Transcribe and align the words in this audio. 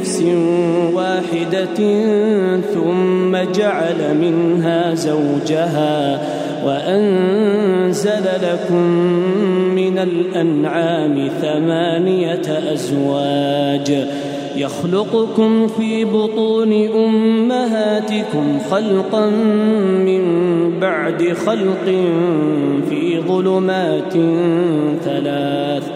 نفس 0.00 0.22
واحدة 0.94 1.78
ثم 2.74 3.36
جعل 3.52 4.16
منها 4.20 4.94
زوجها 4.94 6.20
وأنزل 6.66 8.24
لكم 8.42 8.86
من 9.74 9.98
الأنعام 9.98 11.28
ثمانية 11.42 12.72
أزواج 12.72 14.06
يخلقكم 14.56 15.66
في 15.66 16.04
بطون 16.04 16.72
أمهاتكم 16.88 18.58
خلقا 18.70 19.26
من 20.06 20.22
بعد 20.80 21.32
خلق 21.46 21.84
في 22.88 23.20
ظلمات 23.28 24.12
ثلاث 25.04 25.95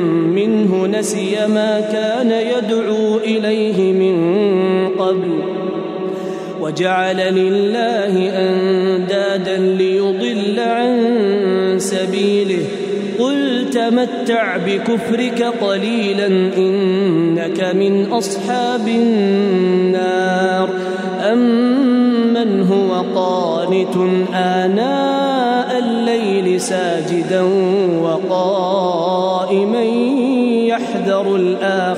نسي 0.87 1.47
ما 1.47 1.79
كان 1.79 2.31
يدعو 2.31 3.17
إليه 3.17 3.93
من 3.93 4.17
قبل 4.89 5.61
وجعل 6.61 7.17
لله 7.35 8.29
أندادا 8.37 9.57
ليضل 9.57 10.59
عن 10.59 10.99
سبيله 11.77 12.65
قل 13.19 13.69
تمتع 13.73 14.57
بكفرك 14.57 15.43
قليلا 15.61 16.27
إنك 16.57 17.75
من 17.75 18.05
أصحاب 18.11 18.87
النار 18.87 20.69
امن 21.31 22.61
هو 22.61 22.93
قانت 23.15 23.95
آناء 24.33 25.79
الليل 25.79 26.61
ساجدا 26.61 27.41
وقائما 28.01 29.00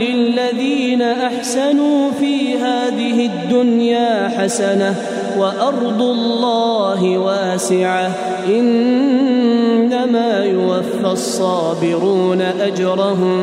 للذين 0.00 1.02
أحسنوا 1.02 2.10
في 2.10 2.56
هذه 2.56 3.26
الدنيا 3.26 4.28
حسنة 4.28 4.94
وأرض 5.38 6.02
الله 6.02 7.18
واسعة 7.18 8.10
إنما 8.48 10.44
يوفى 10.44 11.06
الصابرون 11.12 12.40
أجرهم 12.40 13.38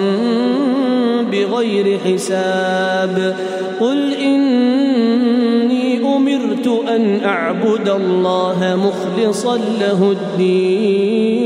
بغير 1.31 1.99
حساب 1.99 3.35
قل 3.79 4.13
إني 4.13 5.99
أمرت 6.15 6.67
أن 6.89 7.23
أعبد 7.25 7.89
الله 7.89 8.77
مخلصا 8.85 9.57
له 9.57 10.11
الدين 10.11 11.45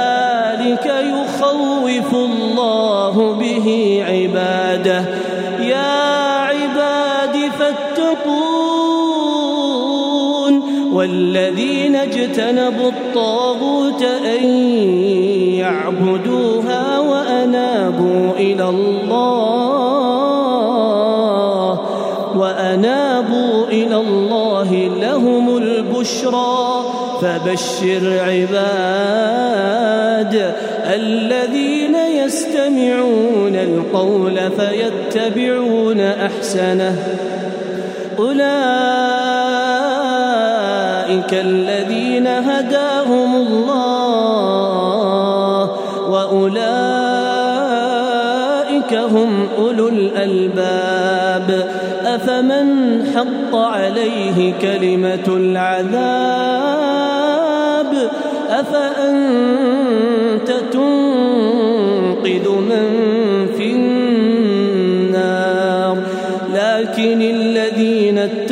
به 3.65 4.03
عباده. 4.07 5.05
يا 5.61 6.37
عباد 6.39 7.51
فاتقون. 7.59 8.41
والذين 10.93 11.95
اجتنبوا 11.95 12.89
الطاغوت 12.89 14.03
أن 14.03 14.43
يعبدوها 15.53 16.99
وأنابوا 16.99 18.31
إلى 18.37 18.69
الله. 18.69 19.11
وأنابوا 22.35 23.65
إلى 23.67 23.95
الله 23.95 24.73
لهم 25.01 25.57
البشرى. 25.57 26.81
فبشر 27.21 28.19
عباد 28.27 28.61
الذين 30.93 31.95
يستمعون 31.95 33.30
القول 33.81 34.37
فيتبعون 34.57 35.99
أحسنه. 35.99 36.95
أولئك 38.19 38.41
الذين 41.33 42.27
هداهم 42.27 43.35
الله 43.35 43.71
وأولئك 46.09 46.61
هم 48.93 49.47
أولو 49.57 49.87
الألباب. 49.87 51.71
أفمن 52.05 52.67
حق 53.15 53.55
عليه 53.55 54.53
كلمة 54.61 55.27
العذاب؟ 55.27 56.51
أفأنت 58.49 60.51
تنقذ 60.71 62.49
من 62.49 63.10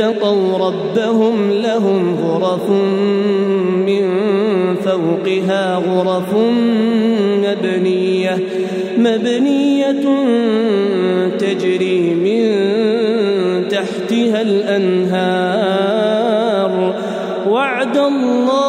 اتقوا 0.10 0.58
ربهم 0.58 1.52
لهم 1.52 2.16
غرف 2.24 2.70
من 3.86 4.06
فوقها 4.76 5.76
غرف 5.76 6.34
مبنية 7.44 8.38
مبنية 8.98 10.04
تجري 11.38 12.16
من 12.16 12.44
تحتها 13.70 14.42
الأنهار. 14.42 15.80
وعد 17.50 17.98
الله 17.98 18.69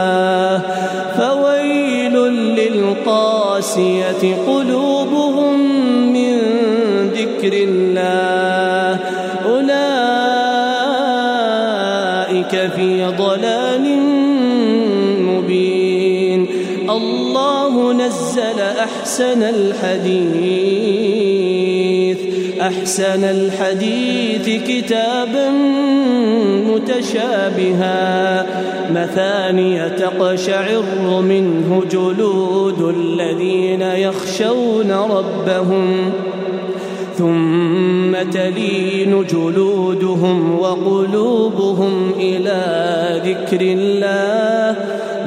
نزل 18.05 18.59
أحسن 18.59 19.43
الحديث 19.43 20.91
أحسن 22.61 23.23
الحديث 23.23 24.63
كتابا 24.67 25.49
متشابها 26.67 28.45
مثانية 28.93 29.87
تقشعر 29.87 30.83
منه 31.21 31.83
جلود 31.91 32.95
الذين 32.97 33.81
يخشون 33.81 34.91
ربهم 34.91 36.11
ثم 37.17 38.29
تلين 38.31 39.25
جلودهم 39.31 40.59
وقلوبهم 40.59 42.11
إلى 42.19 42.61
ذكر 43.25 43.61
الله 43.61 44.90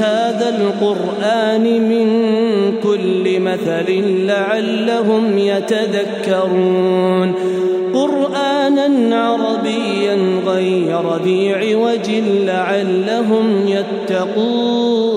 هذا 0.00 0.48
القرآن 0.48 1.88
من 1.88 2.08
كل 2.82 3.40
مثل 3.40 3.88
لعلهم 4.26 5.38
يتذكرون. 5.38 7.34
قرآنا 7.94 9.16
عربيا 9.16 10.16
غير 10.46 11.16
ذي 11.24 11.54
عوج 11.54 12.10
لعلهم 12.46 13.66
يتقون. 14.08 15.08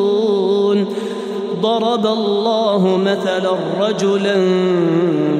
ضرب 1.62 2.06
الله 2.06 2.98
مثلا 3.06 3.52
رجلا 3.82 4.36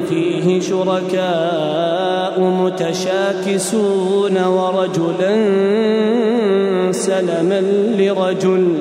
فيه 0.08 0.60
شركاء 0.60 2.40
متشاكسون 2.40 4.36
ورجلا 4.44 5.34
سلما 6.92 7.60
لرجل 7.98 8.78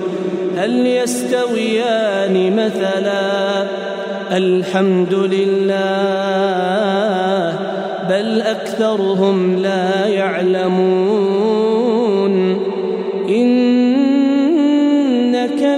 هل 0.61 0.87
يستويان 0.87 2.55
مثلا 2.55 3.67
الحمد 4.37 5.13
لله 5.13 5.71
بل 8.09 8.41
أكثرهم 8.41 9.55
لا 9.55 10.07
يعلمون 10.07 11.11
إنك 13.29 13.61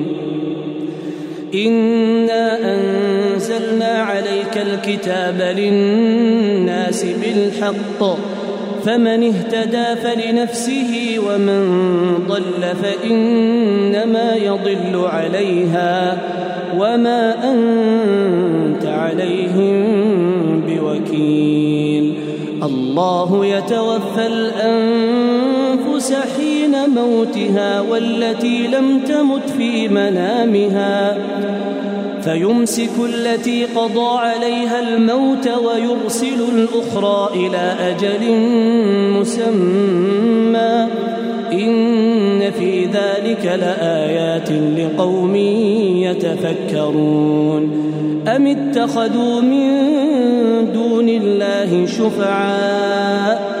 انا 1.55 2.57
انزلنا 2.73 3.85
عليك 3.85 4.57
الكتاب 4.57 5.41
للناس 5.57 7.05
بالحق 7.05 8.17
فمن 8.85 9.23
اهتدى 9.23 10.01
فلنفسه 10.03 11.15
ومن 11.27 11.63
ضل 12.27 12.75
فانما 12.83 14.35
يضل 14.35 15.05
عليها 15.05 16.17
وما 16.77 17.35
انت 17.51 18.85
عليهم 18.85 19.83
بوكيل. 20.67 22.13
الله 22.63 23.45
يتوفى 23.45 24.27
الانفس 24.27 25.40
حين 26.37 26.89
موتها 26.89 27.81
والتي 27.81 28.67
لم 28.67 28.99
تمت 28.99 29.49
في 29.57 29.87
منامها. 29.87 31.17
فيمسك 32.21 32.89
التي 33.05 33.65
قضى 33.65 34.17
عليها 34.17 34.79
الموت 34.79 35.47
ويرسل 35.47 36.39
الأخرى 36.55 37.29
إلى 37.35 37.75
أجل 37.79 38.31
مسمى. 39.19 40.87
إن 41.53 42.51
في 42.51 42.85
ذلك 42.85 43.45
لآيات 43.45 44.51
لقوم 44.51 45.35
يتفكرون. 45.95 47.63
أم 48.35 48.47
اتخذوا 48.47 49.41
من 49.41 49.71
دون 50.73 51.09
الله 51.09 51.85
شفعاء؟ 51.85 53.60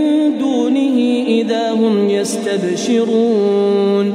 إذا 1.27 1.71
هم 1.71 2.09
يستبشرون. 2.09 4.13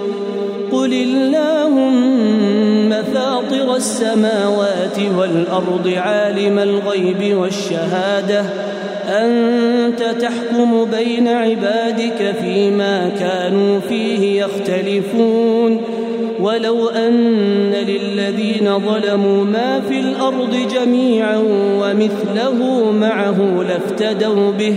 قل 0.73 0.93
اللهم 0.93 2.91
فاطر 3.15 3.77
السماوات 3.77 4.99
والارض 5.19 5.93
عالم 5.97 6.59
الغيب 6.59 7.37
والشهاده. 7.37 8.45
انت 9.09 10.03
تحكم 10.21 10.85
بين 10.85 11.29
عبادك 11.29 12.35
فيما 12.41 13.11
كانوا 13.21 13.81
فيه 13.81 14.45
يختلفون. 14.45 15.81
ولو 16.41 16.89
ان 16.89 17.73
للذين 17.73 18.79
ظلموا 18.79 19.45
ما 19.45 19.81
في 19.89 20.01
الأرض 20.01 20.57
جميعا 20.75 21.43
ومثله 21.81 22.91
معه 22.93 23.65
لافتدوا 23.69 24.53
به. 24.53 24.77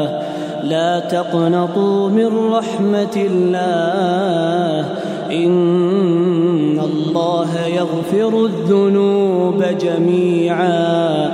تقنطوا 0.99 2.09
من 2.09 2.51
رحمة 2.51 3.15
الله 3.15 4.89
إن 5.31 6.79
الله 6.79 7.65
يغفر 7.65 8.45
الذنوب 8.45 9.63
جميعا. 9.81 11.25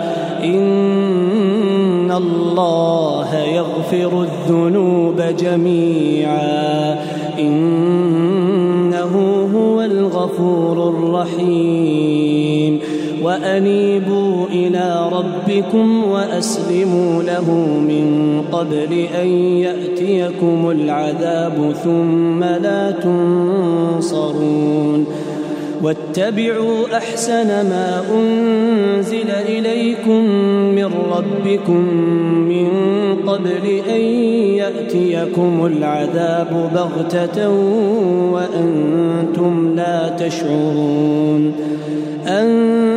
إن 0.44 2.12
الله 2.12 3.36
يغفر 3.36 4.22
الذنوب 4.24 5.22
جميعا. 5.40 6.96
إنه 7.40 9.14
هو 9.56 9.82
الغفور 9.82 10.90
الرحيم. 10.90 12.80
وأنيبوا 13.28 14.48
إلى 14.48 15.10
ربكم 15.12 16.04
وأسلموا 16.04 17.24
له 17.24 17.52
من 17.88 18.42
قبل 18.52 19.06
أن 19.22 19.28
يأتيكم 19.58 20.72
العذاب 20.72 21.74
ثم 21.84 22.44
لا 22.44 22.92
تنصرون 22.92 24.38
واتبعوا 25.84 26.98
أحسن 26.98 27.48
ما 27.48 28.04
أنزل 28.16 29.30
إليكم 29.30 30.24
من 30.76 30.90
ربكم 31.12 31.82
من 32.50 32.70
قبل 33.28 33.82
أن 33.90 34.02
يأتيكم 34.62 35.66
العذاب 35.66 36.70
بغتة 36.76 37.50
وأنتم 38.32 39.76
لا 39.76 40.10
تشعرون 40.10 41.54
أن 42.28 42.97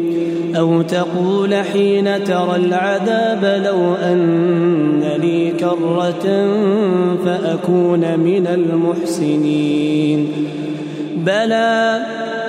أو 0.55 0.81
تقول 0.81 1.55
حين 1.55 2.23
ترى 2.23 2.55
العذاب 2.55 3.61
لو 3.65 3.93
أن 3.95 5.03
لي 5.21 5.51
كرة 5.51 6.25
فأكون 7.25 8.19
من 8.19 8.47
المحسنين. 8.47 10.31
بلى 11.25 12.01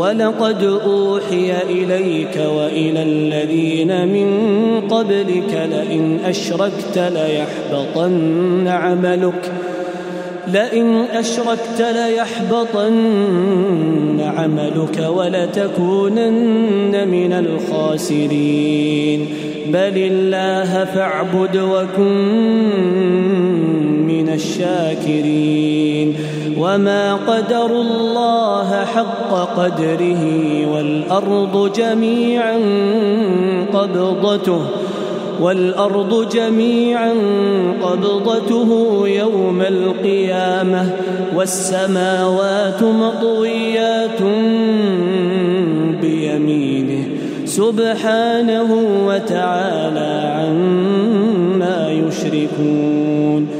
ولقد 0.00 0.62
أوحي 0.64 1.52
إليك 1.62 2.36
وإلى 2.56 3.02
الذين 3.02 4.08
من 4.08 4.28
قبلك 4.88 5.68
لئن 5.72 6.18
أشركت 6.24 6.98
ليحبطن 6.98 8.68
عملك 8.68 9.52
لئن 10.48 11.04
أشركت 11.12 11.80
ليحبطن 11.80 12.96
عملك 14.36 15.08
ولتكونن 15.16 17.08
من 17.08 17.32
الخاسرين 17.32 19.26
بل 19.66 19.96
الله 19.96 20.84
فاعبد 20.84 21.56
وكن 21.56 23.39
الشاكرين. 24.34 26.14
وما 26.58 27.14
قدروا 27.14 27.82
الله 27.82 28.84
حق 28.84 29.30
قدره 29.56 30.24
والأرض 30.74 31.72
جميعا 31.72 32.58
قبضته 33.72 34.60
والأرض 35.40 36.28
جميعا 36.32 37.12
قبضته 37.82 39.02
يوم 39.08 39.60
القيامة 39.60 40.90
والسماوات 41.36 42.82
مطويات 42.82 44.22
بيمينه. 46.02 47.04
سبحانه 47.44 48.76
وتعالى 49.06 50.32
عما 50.36 51.90
يشركون. 51.90 53.59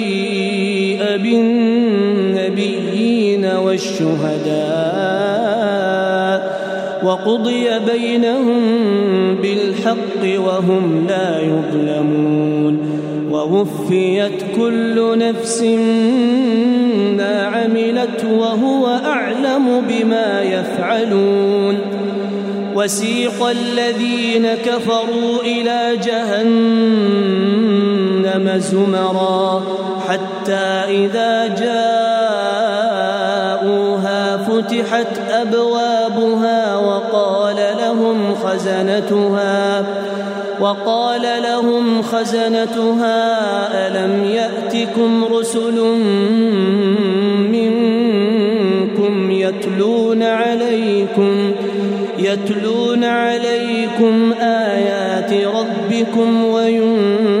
بالنبيين 1.17 2.65
والشهداء 3.45 5.11
وقضي 7.03 7.79
بينهم 7.91 8.61
بالحق 9.41 10.39
وهم 10.45 11.05
لا 11.09 11.39
يظلمون 11.39 13.01
ووفيت 13.31 14.43
كل 14.55 15.17
نفس 15.17 15.61
ما 17.17 17.45
عملت 17.45 18.25
وهو 18.25 18.87
أعلم 18.87 19.81
بما 19.89 20.41
يفعلون 20.41 21.77
وسيق 22.75 23.43
الذين 23.43 24.47
كفروا 24.65 25.41
إلى 25.41 25.97
جهنم 26.05 27.80
زمرا 28.57 29.63
حتى 30.09 30.83
إذا 30.87 31.47
جاءوها 31.47 31.91
فتحت 34.37 35.19
أبوابها 35.31 36.75
وقال 36.77 37.55
لهم 37.81 38.35
خزنتها 38.35 39.85
وقال 40.59 41.21
لهم 41.43 42.01
خزنتها 42.01 43.17
ألم 43.87 44.23
يأتكم 44.23 45.25
رسل 45.25 45.81
منكم 47.51 49.31
يتلون 49.31 50.23
عليكم 50.23 51.51
يتلون 52.17 53.03
عليكم 53.03 54.33
آيات 54.41 55.33
ربكم 55.33 56.45
وينذرونكم 56.45 57.40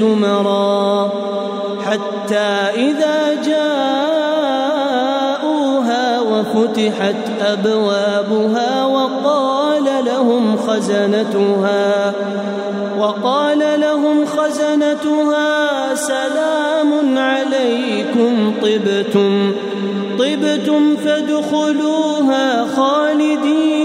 زمرا 0.00 1.10
حتى 1.86 2.48
إذا 2.76 3.42
جاءوها 3.44 4.80
وفتحت 6.20 7.16
أبوابها 7.40 8.84
وقال 8.84 9.84
لهم 10.06 10.56
خزنتها 10.56 12.12
وقال 12.98 13.80
لهم 13.80 14.26
خزنتها 14.26 15.94
سلام 15.94 17.18
عليكم 17.18 18.54
طبتم 18.62 19.52
طبتم 20.18 20.96
فادخلوها 20.96 22.64
خالدين 22.76 23.79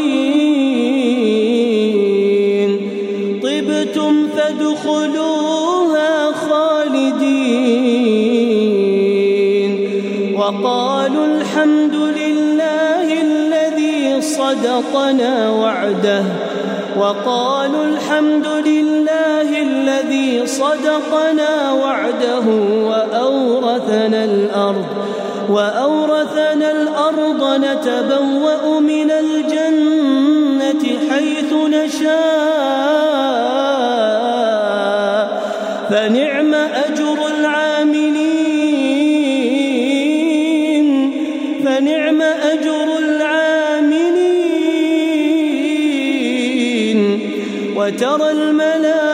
الحمد 11.55 11.95
لله 11.95 13.07
الذي 13.21 14.21
صدقنا 14.21 15.49
وعده 15.49 16.23
وقالوا 16.99 17.83
الحمد 17.85 18.47
لله 18.47 19.49
الذي 19.61 20.47
صدقنا 20.47 21.71
وعده 21.71 22.45
وأورثنا 22.89 24.23
الأرض 24.23 24.85
وأورثنا 25.49 26.71
الأرض 26.71 27.41
نتبوأ 27.65 28.79
من 28.79 29.11
الجنة 29.11 30.83
حيث 31.09 31.53
نشاء 31.53 32.34
وترى 47.85 48.31
الملائكة 48.31 49.05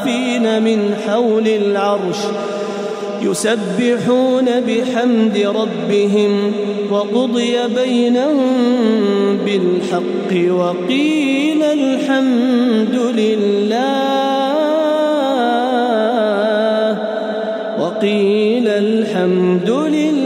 حافين 0.00 0.62
من 0.62 0.94
حول 1.06 1.48
العرش 1.48 2.16
يسبحون 3.22 4.44
بحمد 4.60 5.38
ربهم 5.38 6.52
وقضي 6.90 7.56
بينهم 7.74 8.48
بالحق 9.44 10.50
وقيل 10.50 11.62
الحمد 11.62 12.94
لله 12.94 13.80
وقيل 17.80 18.68
الحمد 18.68 19.70
لله 19.70 20.19